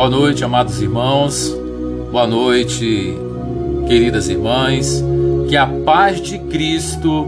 [0.00, 1.54] Boa noite, amados irmãos.
[2.10, 3.14] Boa noite,
[3.86, 5.04] queridas irmãs.
[5.46, 7.26] Que a paz de Cristo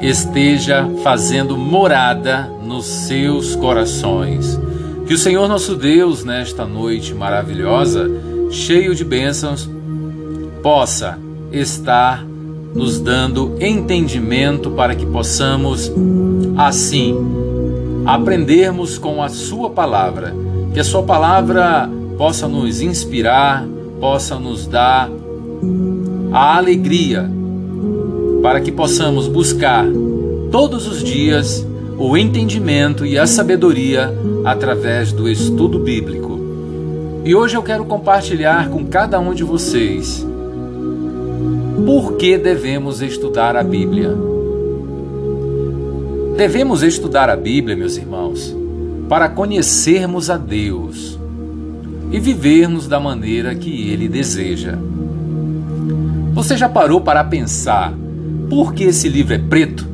[0.00, 4.56] esteja fazendo morada nos seus corações.
[5.04, 8.08] Que o Senhor nosso Deus, nesta noite maravilhosa,
[8.52, 9.68] cheio de bênçãos,
[10.62, 11.18] possa
[11.50, 12.24] estar
[12.72, 15.90] nos dando entendimento para que possamos,
[16.56, 17.16] assim,
[18.06, 20.32] aprendermos com a Sua palavra.
[20.72, 23.66] Que a Sua palavra possa nos inspirar,
[24.00, 25.10] possa nos dar
[26.32, 27.30] a alegria
[28.42, 29.86] para que possamos buscar
[30.50, 31.66] todos os dias
[31.98, 34.12] o entendimento e a sabedoria
[34.44, 36.40] através do estudo bíblico.
[37.24, 40.26] E hoje eu quero compartilhar com cada um de vocês
[41.86, 44.12] por que devemos estudar a Bíblia.
[46.36, 48.56] Devemos estudar a Bíblia, meus irmãos,
[49.08, 51.21] para conhecermos a Deus
[52.12, 54.78] e vivermos da maneira que Ele deseja.
[56.34, 57.94] Você já parou para pensar
[58.50, 59.88] por que esse livro é preto?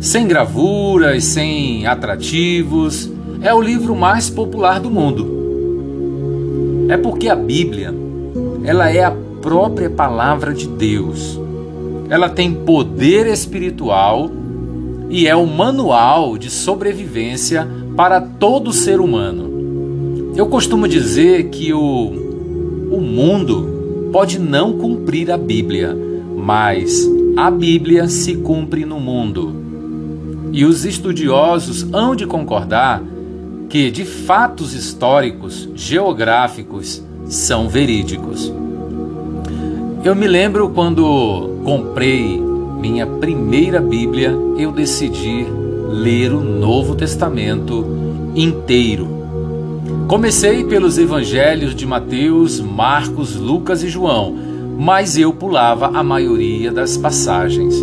[0.00, 6.86] Sem gravuras, sem atrativos, é o livro mais popular do mundo.
[6.88, 7.94] É porque a Bíblia,
[8.64, 11.38] ela é a própria palavra de Deus.
[12.08, 14.30] Ela tem poder espiritual
[15.08, 19.49] e é o manual de sobrevivência para todo ser humano.
[20.36, 25.96] Eu costumo dizer que o, o mundo pode não cumprir a Bíblia,
[26.36, 29.54] mas a Bíblia se cumpre no mundo.
[30.52, 33.02] E os estudiosos hão de concordar
[33.68, 38.52] que, de fatos históricos, geográficos, são verídicos.
[40.02, 42.40] Eu me lembro quando comprei
[42.80, 45.46] minha primeira Bíblia, eu decidi
[45.90, 47.86] ler o Novo Testamento
[48.34, 49.19] inteiro.
[50.10, 56.96] Comecei pelos evangelhos de Mateus, Marcos, Lucas e João mas eu pulava a maioria das
[56.96, 57.74] passagens,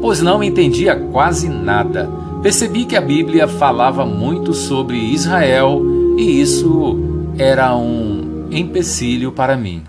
[0.00, 2.08] pois não entendia quase nada.
[2.42, 5.84] Percebi que a Bíblia falava muito sobre Israel
[6.16, 6.98] e isso
[7.36, 9.82] era um empecilho para mim,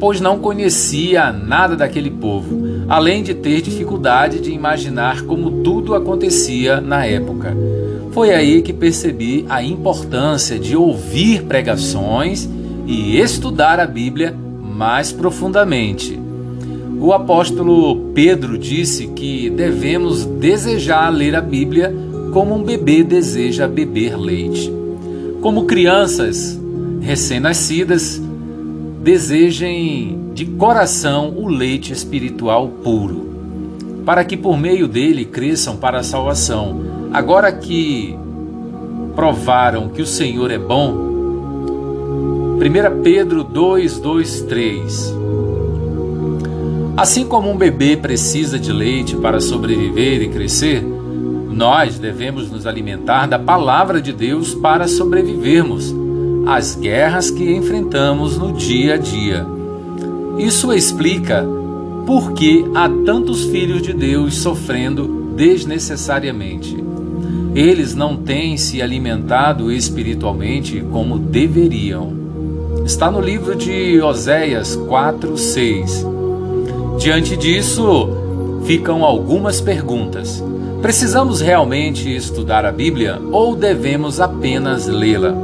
[0.00, 6.80] pois não conhecia nada daquele povo, além de ter dificuldade de imaginar como tudo acontecia
[6.80, 7.54] na época.
[8.16, 12.48] Foi aí que percebi a importância de ouvir pregações
[12.86, 14.34] e estudar a Bíblia
[14.74, 16.18] mais profundamente.
[16.98, 21.94] O apóstolo Pedro disse que devemos desejar ler a Bíblia
[22.32, 24.72] como um bebê deseja beber leite.
[25.42, 26.58] Como crianças
[27.02, 28.18] recém-nascidas
[29.02, 33.28] desejem de coração o leite espiritual puro,
[34.06, 36.95] para que por meio dele cresçam para a salvação.
[37.12, 38.18] Agora que
[39.14, 40.92] provaram que o Senhor é bom,
[42.56, 45.16] 1 Pedro 2, 2, 3
[46.96, 53.26] Assim como um bebê precisa de leite para sobreviver e crescer, nós devemos nos alimentar
[53.26, 55.94] da palavra de Deus para sobrevivermos
[56.46, 59.46] às guerras que enfrentamos no dia a dia.
[60.38, 61.46] Isso explica
[62.06, 66.82] por que há tantos filhos de Deus sofrendo desnecessariamente.
[67.56, 72.12] Eles não têm se alimentado espiritualmente como deveriam.
[72.84, 76.06] Está no livro de Oséias 4, 6.
[76.98, 78.10] Diante disso,
[78.66, 80.44] ficam algumas perguntas.
[80.82, 85.34] Precisamos realmente estudar a Bíblia ou devemos apenas lê-la?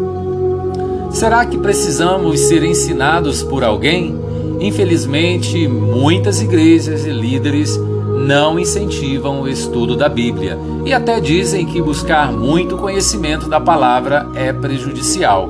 [1.12, 4.15] Será que precisamos ser ensinados por alguém?
[4.61, 7.81] Infelizmente, muitas igrejas e líderes
[8.12, 14.28] não incentivam o estudo da Bíblia e até dizem que buscar muito conhecimento da palavra
[14.34, 15.49] é prejudicial.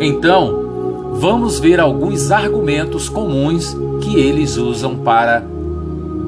[0.00, 5.42] Então, vamos ver alguns argumentos comuns que eles usam para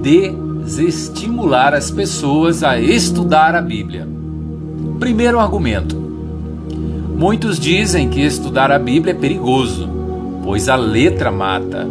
[0.02, 4.08] desestimular as pessoas a estudar a Bíblia.
[4.98, 5.96] Primeiro argumento:
[7.16, 9.88] muitos dizem que estudar a Bíblia é perigoso,
[10.42, 11.86] pois a letra mata.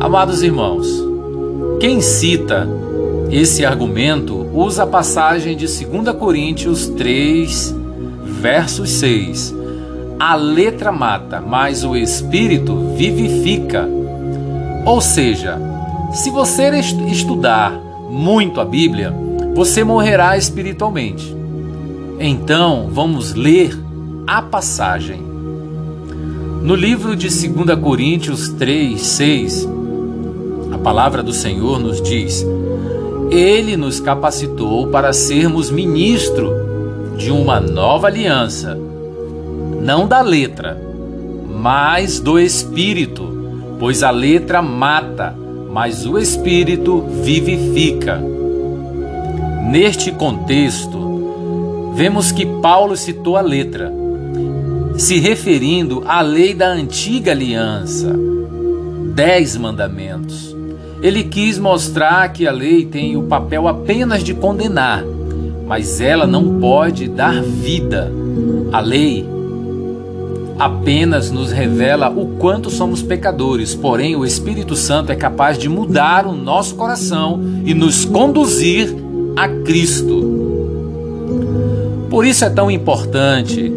[0.00, 1.11] Amados irmãos,
[1.82, 2.68] quem cita
[3.28, 7.74] esse argumento usa a passagem de 2 Coríntios 3,
[8.40, 9.52] versos 6
[10.16, 13.88] a letra mata, mas o espírito vivifica.
[14.86, 15.58] Ou seja,
[16.12, 16.70] se você
[17.10, 17.72] estudar
[18.08, 19.12] muito a Bíblia,
[19.52, 21.36] você morrerá espiritualmente.
[22.20, 23.76] Então, vamos ler
[24.24, 25.20] a passagem.
[26.62, 29.68] No livro de 2 Coríntios 3, 6,
[30.72, 32.46] a palavra do Senhor nos diz:
[33.30, 36.50] Ele nos capacitou para sermos ministro
[37.16, 38.76] de uma nova aliança
[39.82, 40.80] não da letra,
[41.48, 45.36] mas do Espírito, pois a letra mata,
[45.72, 48.22] mas o Espírito vivifica.
[49.68, 53.92] Neste contexto, vemos que Paulo citou a letra,
[54.96, 58.14] se referindo à lei da antiga aliança,
[59.14, 60.41] dez mandamentos.
[61.02, 65.04] Ele quis mostrar que a lei tem o papel apenas de condenar,
[65.66, 68.12] mas ela não pode dar vida.
[68.72, 69.26] A lei
[70.56, 76.24] apenas nos revela o quanto somos pecadores, porém o Espírito Santo é capaz de mudar
[76.24, 78.94] o nosso coração e nos conduzir
[79.34, 80.22] a Cristo.
[82.08, 83.72] Por isso é tão importante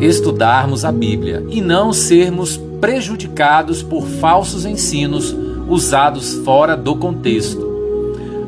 [0.00, 5.34] estudarmos a Bíblia e não sermos prejudicados por falsos ensinos
[5.72, 7.72] usados fora do contexto.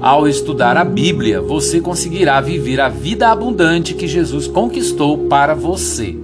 [0.01, 6.15] Ao estudar a Bíblia, você conseguirá viver a vida abundante que Jesus conquistou para você.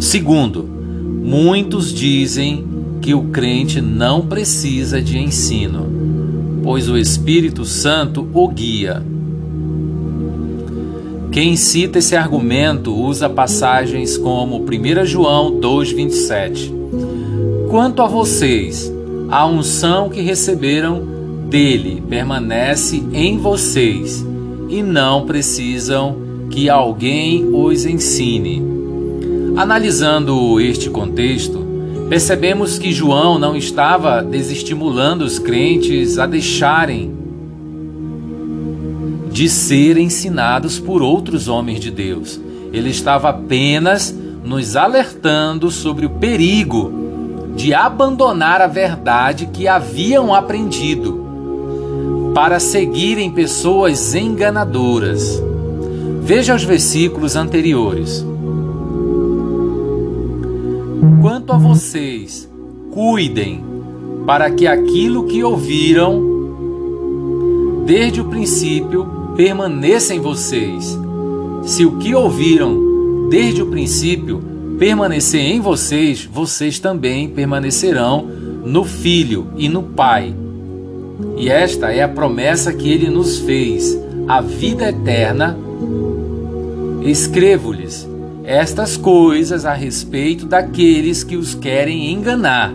[0.00, 2.66] Segundo, muitos dizem
[3.02, 5.86] que o crente não precisa de ensino,
[6.62, 9.04] pois o Espírito Santo o guia.
[11.30, 16.79] Quem cita esse argumento usa passagens como 1 João 2,27.
[17.70, 18.92] Quanto a vocês,
[19.30, 21.06] a unção que receberam
[21.48, 24.26] dele permanece em vocês
[24.68, 26.16] e não precisam
[26.50, 28.60] que alguém os ensine.
[29.56, 31.64] Analisando este contexto,
[32.08, 37.14] percebemos que João não estava desestimulando os crentes a deixarem
[39.30, 42.40] de ser ensinados por outros homens de Deus.
[42.72, 44.12] Ele estava apenas
[44.42, 46.99] nos alertando sobre o perigo
[47.54, 51.20] de abandonar a verdade que haviam aprendido
[52.34, 55.42] para seguirem pessoas enganadoras.
[56.22, 58.24] Veja os versículos anteriores.
[61.20, 62.48] Quanto a vocês,
[62.92, 63.64] cuidem
[64.26, 66.22] para que aquilo que ouviram
[67.84, 69.06] desde o princípio
[69.36, 70.98] permaneça em vocês.
[71.64, 74.40] Se o que ouviram desde o princípio
[74.80, 78.22] permanecer em vocês, vocês também permanecerão
[78.64, 80.34] no Filho e no Pai.
[81.36, 83.94] E esta é a promessa que ele nos fez,
[84.26, 85.54] a vida eterna.
[87.04, 88.08] Escrevo-lhes
[88.42, 92.72] estas coisas a respeito daqueles que os querem enganar.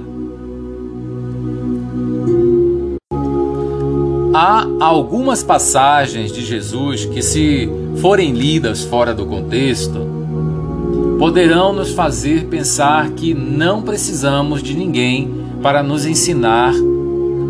[4.32, 7.68] Há algumas passagens de Jesus que, se
[8.00, 10.15] forem lidas fora do contexto,
[11.18, 16.74] poderão nos fazer pensar que não precisamos de ninguém para nos ensinar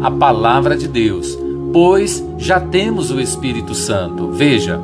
[0.01, 1.37] a palavra de Deus,
[1.73, 4.29] pois já temos o Espírito Santo.
[4.31, 4.79] Veja,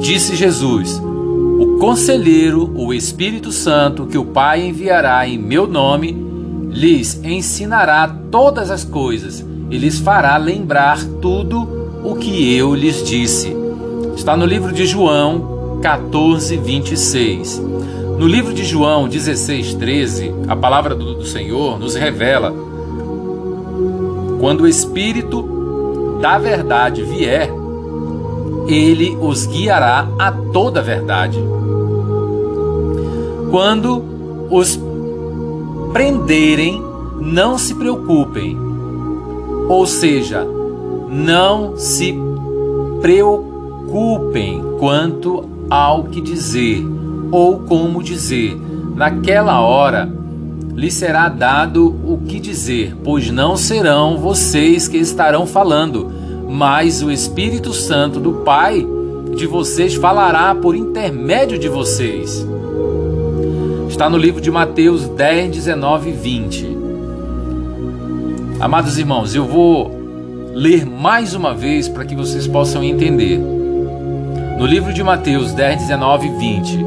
[0.00, 1.00] disse Jesus:
[1.62, 6.12] o conselheiro, o Espírito Santo, que o Pai enviará em meu nome,
[6.70, 11.68] lhes ensinará todas as coisas e lhes fará lembrar tudo
[12.02, 13.56] o que eu lhes disse.
[14.16, 15.51] Está no livro de João
[15.82, 17.58] 14, 26.
[18.16, 22.54] No livro de João 16, 13, a palavra do, Senhor nos revela:
[24.38, 27.50] quando o Espírito da verdade vier,
[28.68, 31.42] ele os guiará a toda a verdade.
[33.50, 34.04] Quando
[34.50, 34.78] os
[35.92, 36.80] prenderem,
[37.20, 38.56] não se preocupem.
[39.68, 40.46] Ou seja,
[41.10, 42.16] não se
[43.00, 46.84] preocupem quanto ao que dizer
[47.30, 48.56] ou como dizer.
[48.94, 50.10] Naquela hora
[50.74, 57.10] lhe será dado o que dizer, pois não serão vocês que estarão falando mas o
[57.10, 58.86] Espírito Santo do Pai
[59.34, 62.46] de vocês falará por intermédio de vocês.
[63.88, 66.78] Está no livro de Mateus 10, 19 e 20.
[68.60, 69.90] Amados irmãos, eu vou
[70.52, 73.40] ler mais uma vez para que vocês possam entender.
[74.62, 76.78] No livro de Mateus 10, 19 e 20.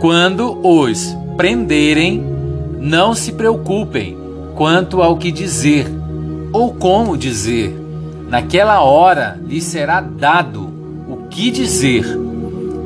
[0.00, 2.20] Quando os prenderem,
[2.76, 4.18] não se preocupem
[4.56, 5.86] quanto ao que dizer
[6.52, 7.72] ou como dizer
[8.28, 10.68] Naquela hora lhe será dado
[11.08, 12.04] o que dizer,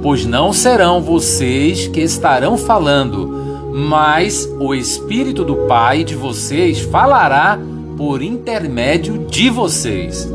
[0.03, 7.59] pois não serão vocês que estarão falando, mas o Espírito do Pai de vocês falará
[7.97, 10.31] por intermédio de vocês.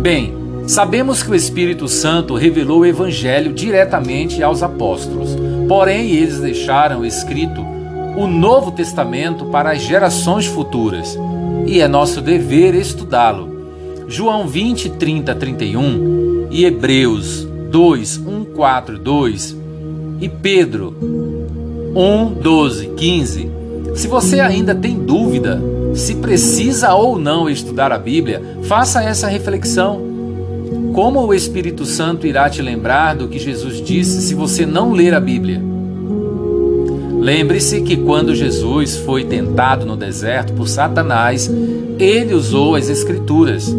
[0.00, 0.39] Bem,
[0.70, 5.36] sabemos que o Espírito Santo revelou o Evangelho diretamente aos apóstolos,
[5.68, 7.60] porém eles deixaram escrito
[8.16, 11.18] o Novo Testamento para as gerações futuras,
[11.66, 13.50] e é nosso dever estudá-lo
[14.06, 19.56] João 20, 30, 31 e Hebreus 2, 1, 4, 2
[20.20, 20.94] e Pedro
[21.94, 23.50] 1, 12, 15.
[23.94, 25.60] Se você ainda tem dúvida
[25.94, 30.09] se precisa ou não estudar a Bíblia, faça essa reflexão.
[30.92, 35.14] Como o Espírito Santo irá te lembrar do que Jesus disse se você não ler
[35.14, 35.62] a Bíblia?
[37.20, 41.50] Lembre-se que quando Jesus foi tentado no deserto por Satanás,
[41.98, 43.74] ele usou as Escrituras.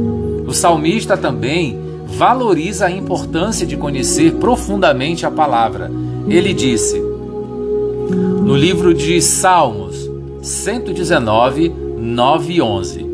[0.48, 5.92] O salmista também valoriza a importância de conhecer profundamente a palavra.
[6.30, 10.10] Ele disse, no livro de Salmos
[10.42, 13.11] 119, 9 e 11: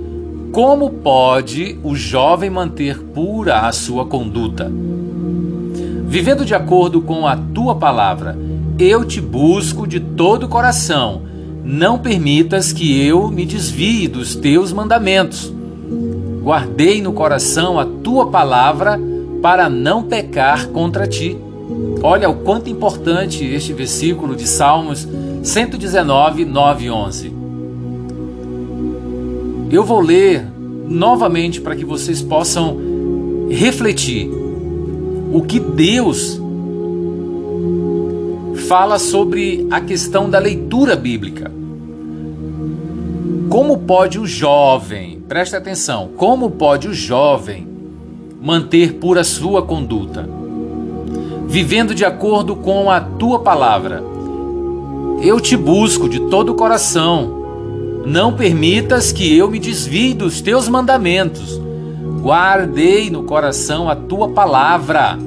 [0.57, 4.71] Como pode o jovem manter pura a sua conduta?
[6.07, 8.35] Vivendo de acordo com a tua palavra,
[8.79, 11.21] eu te busco de todo o coração.
[11.63, 15.53] Não permitas que eu me desvie dos teus mandamentos.
[16.41, 18.99] Guardei no coração a tua palavra
[19.43, 21.37] para não pecar contra ti.
[22.01, 25.07] Olha o quanto importante este versículo de Salmos
[25.43, 27.36] 119, 9 e 11.
[29.69, 30.45] Eu vou ler
[30.87, 32.77] novamente para que vocês possam
[33.49, 34.29] refletir
[35.33, 36.39] o que Deus
[38.67, 41.51] fala sobre a questão da leitura bíblica.
[43.49, 47.67] Como pode o jovem, preste atenção, como pode o jovem
[48.41, 50.27] manter pura sua conduta?
[51.47, 54.03] Vivendo de acordo com a tua palavra.
[55.21, 57.46] Eu te busco de todo o coração.
[58.07, 61.59] Não permitas que eu me desvie dos teus mandamentos.
[62.21, 65.19] Guardei no coração a tua palavra,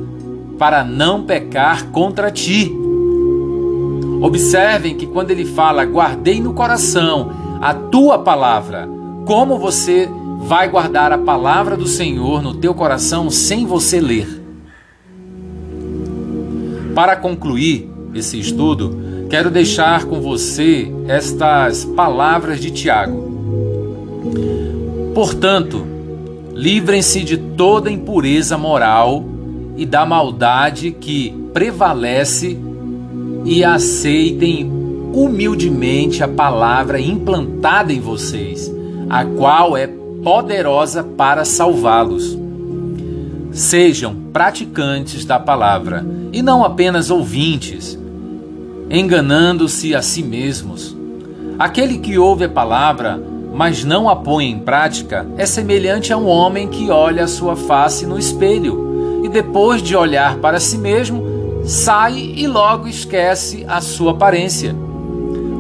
[0.59, 2.75] para não pecar contra ti.
[4.23, 8.89] Observem que quando ele fala, guardei no coração a tua palavra,
[9.27, 10.09] como você
[10.39, 14.43] vai guardar a palavra do Senhor no teu coração sem você ler?
[16.95, 23.31] Para concluir esse estudo, quero deixar com você estas palavras de Tiago.
[25.15, 25.87] Portanto,
[26.53, 29.25] livrem-se de toda impureza moral
[29.77, 32.59] e da maldade que prevalece
[33.45, 34.69] e aceitem
[35.15, 38.71] humildemente a palavra implantada em vocês,
[39.09, 39.87] a qual é
[40.25, 42.37] poderosa para salvá-los.
[43.53, 48.00] Sejam praticantes da palavra e não apenas ouvintes,
[48.91, 50.97] enganando-se a si mesmos.
[51.59, 53.23] Aquele que ouve a palavra,
[53.55, 57.55] mas não a põe em prática, é semelhante a um homem que olha a sua
[57.55, 61.23] face no espelho e depois de olhar para si mesmo,
[61.65, 64.75] sai e logo esquece a sua aparência.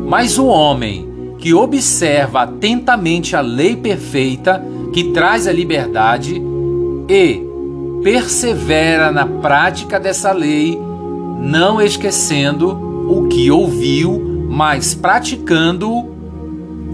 [0.06, 6.42] Mas o homem que observa atentamente a lei perfeita que traz a liberdade
[7.08, 7.42] e
[8.02, 10.78] persevera na prática dessa lei,
[11.40, 16.08] não esquecendo o que ouviu, mas praticando,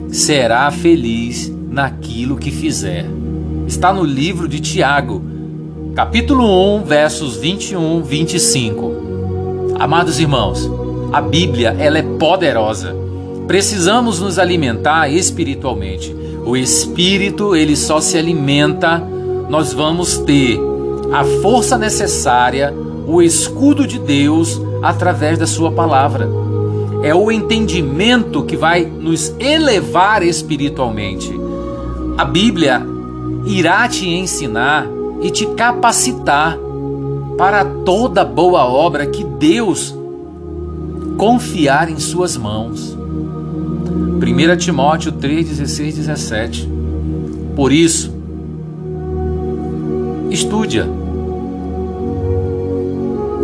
[0.09, 3.05] será feliz naquilo que fizer.
[3.67, 5.23] Está no livro de Tiago,
[5.95, 8.93] capítulo 1, versos 21, 25.
[9.79, 10.71] Amados irmãos,
[11.13, 12.97] a Bíblia ela é poderosa.
[13.47, 16.17] Precisamos nos alimentar espiritualmente.
[16.47, 18.99] O espírito ele só se alimenta.
[19.51, 20.59] Nós vamos ter
[21.13, 22.75] a força necessária,
[23.07, 26.29] o escudo de Deus através da sua palavra.
[27.03, 31.33] É o entendimento que vai nos elevar espiritualmente.
[32.19, 32.83] A Bíblia
[33.47, 34.87] irá te ensinar
[35.21, 36.59] e te capacitar
[37.39, 39.95] para toda boa obra que Deus
[41.17, 42.97] confiar em suas mãos.
[44.17, 46.69] 1 Timóteo 3, 16, 17.
[47.55, 48.13] Por isso,
[50.31, 50.83] estude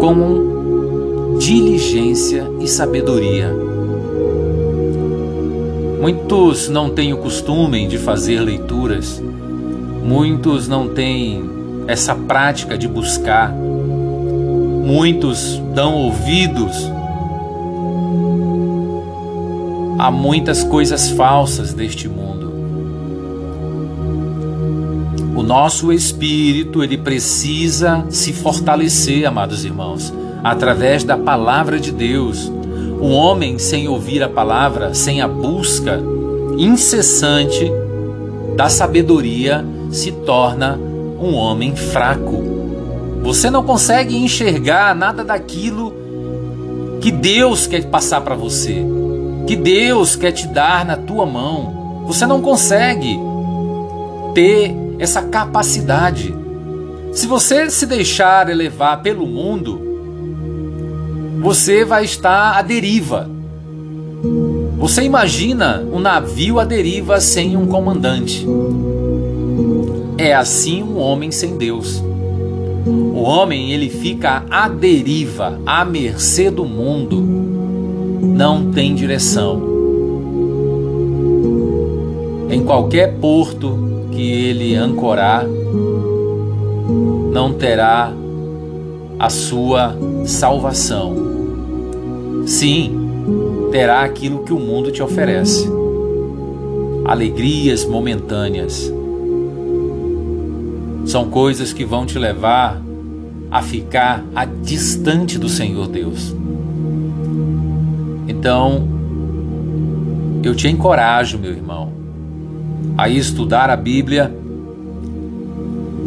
[0.03, 3.55] com diligência e sabedoria.
[6.01, 9.23] Muitos não têm o costume de fazer leituras,
[10.03, 11.49] muitos não têm
[11.87, 16.75] essa prática de buscar, muitos dão ouvidos
[20.01, 22.42] a muitas coisas falsas deste mundo.
[25.35, 30.13] O nosso espírito, ele precisa se fortalecer, amados irmãos,
[30.45, 32.53] através da palavra de Deus.
[33.01, 36.01] O homem sem ouvir a palavra, sem a busca
[36.59, 37.73] incessante
[38.57, 40.79] da sabedoria, se torna
[41.19, 42.43] um homem fraco.
[43.23, 45.95] Você não consegue enxergar nada daquilo
[47.01, 48.85] que Deus quer passar para você,
[49.47, 52.05] que Deus quer te dar na tua mão.
[52.07, 53.19] Você não consegue
[54.35, 56.33] ter essa capacidade.
[57.13, 59.81] Se você se deixar elevar pelo mundo,
[61.41, 63.29] você vai estar à deriva.
[64.79, 68.47] Você imagina um navio à deriva sem um comandante.
[70.17, 72.01] É assim um homem sem Deus.
[72.87, 77.21] O homem ele fica à deriva, à mercê do mundo.
[77.21, 79.61] Não tem direção.
[82.49, 83.92] Em qualquer porto
[84.23, 85.45] que ele ancorar,
[87.33, 88.13] não terá
[89.19, 91.17] a sua salvação.
[92.47, 92.93] Sim,
[93.73, 95.69] terá aquilo que o mundo te oferece:
[97.05, 98.93] alegrias momentâneas.
[101.05, 102.81] São coisas que vão te levar
[103.51, 106.33] a ficar a distante do Senhor Deus.
[108.29, 108.87] Então,
[110.45, 112.02] eu te encorajo, meu irmão,
[112.97, 114.35] a estudar a Bíblia,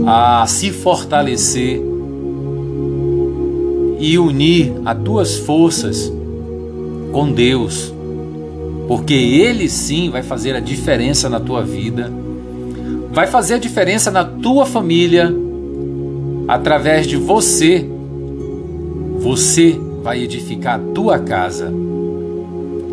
[0.06, 1.82] a se fortalecer
[4.00, 6.12] e unir as tuas forças
[7.12, 7.94] com Deus,
[8.88, 12.12] porque Ele sim vai fazer a diferença na tua vida,
[13.12, 15.34] vai fazer a diferença na tua família,
[16.48, 17.88] através de você.
[19.20, 21.74] Você vai edificar a tua casa.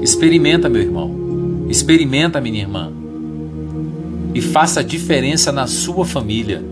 [0.00, 1.14] Experimenta, meu irmão,
[1.68, 2.90] experimenta, minha irmã,
[4.34, 6.62] e faça diferença na sua família.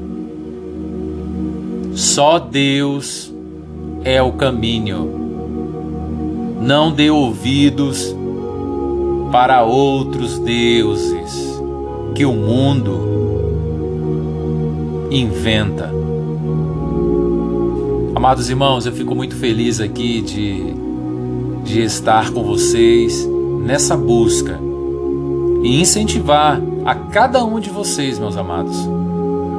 [1.95, 3.33] Só Deus
[4.05, 5.21] é o caminho
[6.61, 8.14] não dê ouvidos
[9.33, 11.61] para outros deuses
[12.14, 13.09] que o mundo
[15.11, 15.90] inventa.
[18.14, 20.75] Amados irmãos, eu fico muito feliz aqui de,
[21.64, 23.26] de estar com vocês
[23.64, 24.69] nessa busca
[25.62, 28.76] e incentivar a cada um de vocês, meus amados,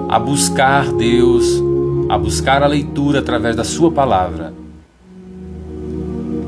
[0.09, 1.61] a buscar Deus,
[2.09, 4.61] a buscar a leitura através da Sua palavra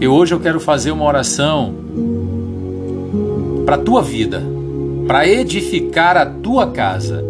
[0.03, 1.73] e hoje eu quero fazer uma oração
[3.65, 4.43] para a tua vida,
[5.07, 7.23] para edificar a tua casa.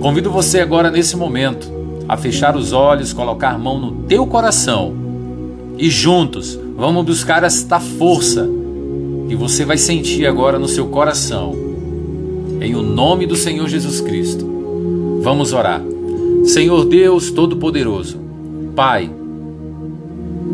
[0.00, 1.68] Convido você agora nesse momento
[2.08, 4.94] a fechar os olhos, colocar a mão no teu coração
[5.76, 8.48] e juntos vamos buscar esta força
[9.28, 11.54] que você vai sentir agora no seu coração.
[12.60, 15.20] Em o nome do Senhor Jesus Cristo.
[15.22, 15.82] Vamos orar.
[16.44, 18.18] Senhor Deus Todo-Poderoso,
[18.74, 19.10] Pai,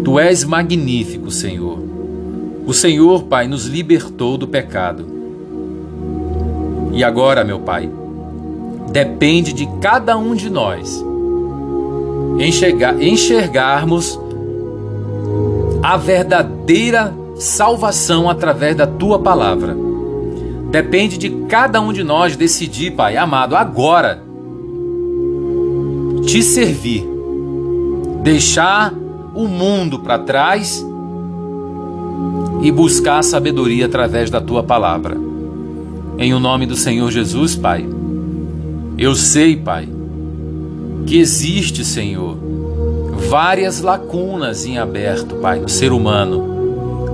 [0.04, 1.78] Tu és magnífico, Senhor.
[2.66, 5.06] O Senhor, Pai, nos libertou do pecado.
[6.92, 7.88] E agora, meu Pai,
[8.90, 11.02] depende de cada um de nós
[12.38, 14.18] enxergar, enxergarmos
[15.82, 19.76] a verdadeira salvação através da tua palavra.
[20.70, 24.22] Depende de cada um de nós decidir, Pai amado, agora
[26.26, 27.06] te servir,
[28.22, 28.92] deixar
[29.34, 30.84] o mundo para trás
[32.62, 35.16] e buscar sabedoria através da tua palavra.
[36.18, 37.86] Em o nome do Senhor Jesus, Pai.
[38.96, 39.88] Eu sei, Pai,
[41.06, 42.38] que existe, Senhor,
[43.28, 46.53] várias lacunas em aberto, Pai, no ser humano,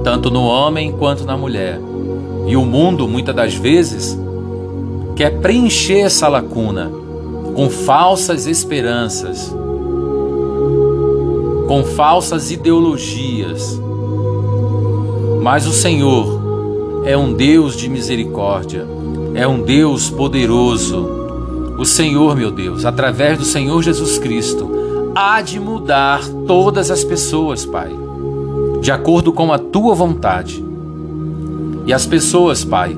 [0.03, 1.81] tanto no homem quanto na mulher.
[2.47, 4.19] E o mundo, muitas das vezes,
[5.15, 6.91] quer preencher essa lacuna
[7.55, 9.55] com falsas esperanças,
[11.69, 13.81] com falsas ideologias.
[15.43, 18.87] Mas o Senhor é um Deus de misericórdia,
[19.35, 21.19] é um Deus poderoso.
[21.79, 24.71] O Senhor, meu Deus, através do Senhor Jesus Cristo,
[25.15, 27.91] há de mudar todas as pessoas, Pai,
[28.81, 30.65] de acordo com a tua vontade.
[31.87, 32.97] E as pessoas, Pai,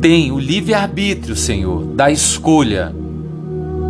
[0.00, 2.94] têm o livre-arbítrio, Senhor, da escolha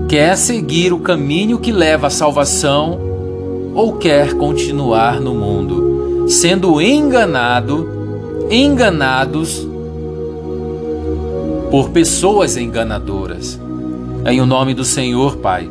[0.08, 3.00] Quer seguir o caminho que leva à salvação
[3.74, 7.88] ou quer continuar no mundo, sendo enganado,
[8.50, 9.66] enganados
[11.70, 13.58] por pessoas enganadoras.
[14.26, 15.68] Em o nome do Senhor, Pai,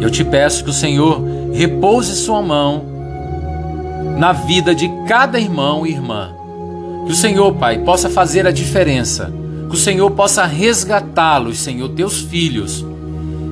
[0.00, 1.20] eu te peço que o Senhor
[1.52, 2.97] repouse sua mão
[4.18, 6.34] na vida de cada irmão e irmã.
[7.06, 9.32] Que o Senhor, Pai, possa fazer a diferença.
[9.68, 12.84] Que o Senhor possa resgatá-los, Senhor, teus filhos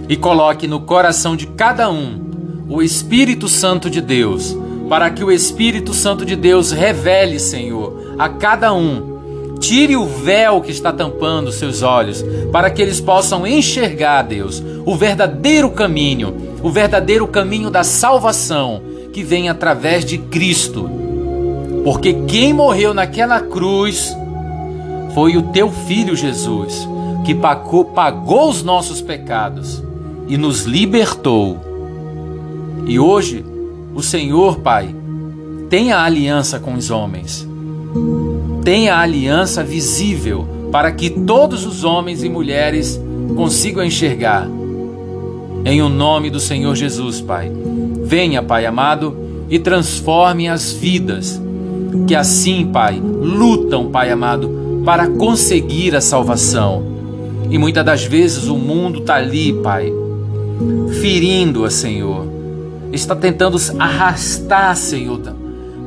[0.09, 2.25] e coloque no coração de cada um
[2.69, 4.57] o Espírito Santo de Deus,
[4.89, 9.15] para que o Espírito Santo de Deus revele, Senhor, a cada um.
[9.61, 14.97] Tire o véu que está tampando seus olhos, para que eles possam enxergar, Deus, o
[14.97, 18.83] verdadeiro caminho, o verdadeiro caminho da salvação
[19.17, 20.91] que vem através de Cristo.
[21.83, 24.15] Porque quem morreu naquela cruz
[25.15, 26.87] foi o teu filho Jesus,
[27.25, 29.83] que pagou, pagou os nossos pecados
[30.29, 31.57] e nos libertou.
[32.85, 33.43] E hoje,
[33.95, 34.95] o Senhor, Pai,
[35.71, 37.49] tenha aliança com os homens.
[38.63, 43.01] Tenha aliança visível para que todos os homens e mulheres
[43.35, 44.47] consigam enxergar.
[45.65, 47.51] Em o nome do Senhor Jesus, Pai.
[48.07, 49.17] Venha, Pai amado,
[49.51, 51.41] e transforme as vidas
[52.07, 56.85] que assim, Pai, lutam, Pai amado, para conseguir a salvação.
[57.51, 59.93] E muitas das vezes o mundo está ali, Pai,
[61.01, 62.27] ferindo-a, Senhor.
[62.93, 65.21] Está tentando arrastar, Senhor,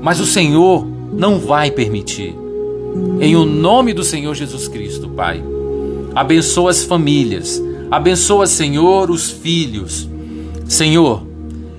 [0.01, 2.35] mas o Senhor não vai permitir.
[3.21, 5.41] Em o nome do Senhor Jesus Cristo, Pai.
[6.13, 10.09] Abençoa as famílias, abençoa, Senhor, os filhos.
[10.67, 11.23] Senhor,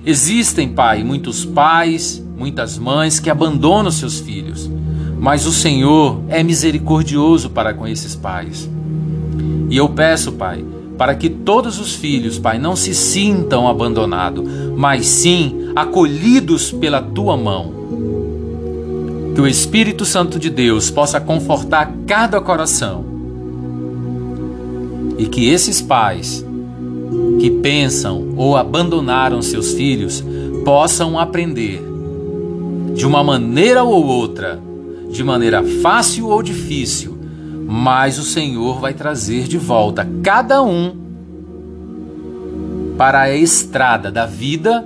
[0.05, 4.69] existem, Pai, muitos pais, muitas mães que abandonam seus filhos,
[5.19, 8.69] mas o Senhor é misericordioso para com esses pais.
[9.69, 10.65] E eu peço, Pai,
[10.97, 14.43] para que todos os filhos, Pai, não se sintam abandonados,
[14.75, 17.73] mas sim acolhidos pela tua mão.
[19.33, 23.05] Que o Espírito Santo de Deus possa confortar cada coração.
[25.17, 26.45] E que esses pais
[27.39, 30.23] que pensam ou abandonaram seus filhos
[30.63, 31.81] possam aprender,
[32.93, 34.61] de uma maneira ou outra,
[35.09, 37.17] de maneira fácil ou difícil,
[37.67, 40.95] mas o Senhor vai trazer de volta cada um
[42.97, 44.85] para a estrada da vida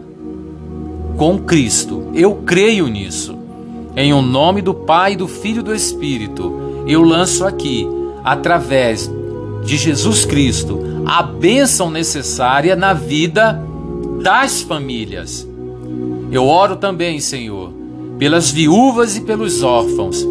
[1.18, 2.12] com Cristo.
[2.14, 3.38] Eu creio nisso.
[3.96, 7.88] Em o um nome do Pai, do Filho e do Espírito, eu lanço aqui,
[8.24, 9.10] através
[9.64, 13.62] de Jesus Cristo, a bênção necessária na vida
[14.22, 15.48] das famílias.
[16.32, 17.72] Eu oro também, Senhor,
[18.18, 20.26] pelas viúvas e pelos órfãos,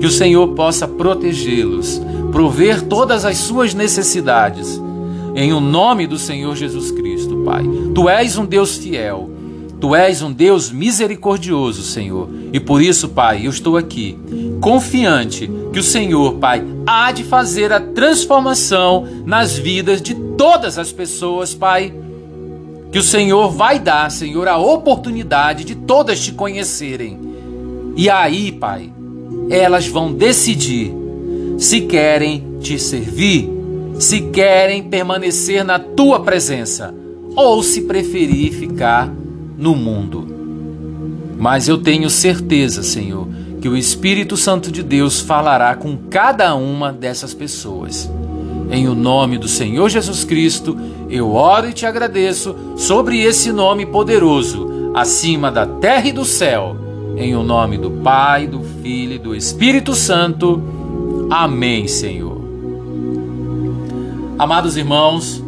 [0.00, 4.80] que o Senhor possa protegê-los, prover todas as suas necessidades.
[5.34, 7.64] Em o nome do Senhor Jesus Cristo, Pai.
[7.94, 9.32] Tu és um Deus fiel
[9.82, 12.28] Tu és um Deus misericordioso, Senhor.
[12.52, 14.16] E por isso, Pai, eu estou aqui,
[14.62, 20.92] confiante que o Senhor, Pai, há de fazer a transformação nas vidas de todas as
[20.92, 21.92] pessoas, Pai.
[22.92, 27.18] Que o Senhor vai dar, Senhor, a oportunidade de todas te conhecerem.
[27.96, 28.92] E aí, Pai,
[29.50, 30.94] elas vão decidir
[31.58, 33.50] se querem te servir,
[33.98, 36.94] se querem permanecer na tua presença
[37.34, 39.12] ou se preferir ficar
[39.58, 40.28] no mundo.
[41.36, 43.26] Mas eu tenho certeza, Senhor,
[43.62, 48.10] que o Espírito Santo de Deus falará com cada uma dessas pessoas.
[48.68, 50.76] Em o nome do Senhor Jesus Cristo,
[51.08, 56.76] eu oro e te agradeço sobre esse nome poderoso, acima da terra e do céu.
[57.16, 60.60] Em o nome do Pai, do Filho e do Espírito Santo.
[61.30, 62.42] Amém, Senhor.
[64.40, 65.40] Amados irmãos,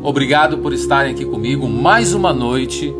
[0.00, 2.94] obrigado por estarem aqui comigo mais uma noite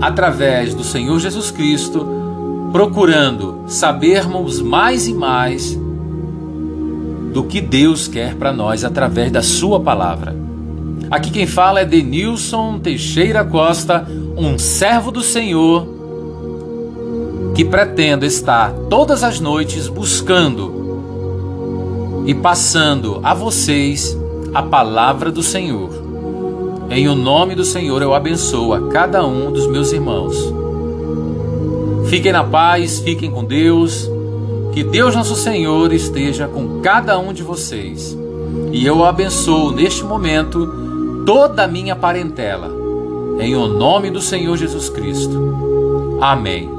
[0.00, 2.23] através do Senhor Jesus Cristo,
[2.74, 5.78] procurando sabermos mais e mais
[7.32, 10.34] do que Deus quer para nós através da Sua palavra.
[11.08, 14.04] Aqui quem fala é Denilson Teixeira Costa,
[14.36, 15.86] um servo do Senhor
[17.54, 24.18] que pretendo estar todas as noites buscando e passando a vocês
[24.52, 25.90] a palavra do Senhor.
[26.90, 30.63] Em o nome do Senhor eu abençoo a cada um dos meus irmãos.
[32.14, 34.08] Fiquem na paz, fiquem com Deus.
[34.72, 38.16] Que Deus nosso Senhor esteja com cada um de vocês.
[38.70, 42.70] E eu abençoo neste momento toda a minha parentela.
[43.40, 46.18] Em o nome do Senhor Jesus Cristo.
[46.20, 46.73] Amém.